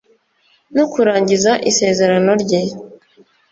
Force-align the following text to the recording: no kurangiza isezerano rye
no 0.75 0.85
kurangiza 0.91 1.51
isezerano 1.69 2.31
rye 2.43 2.61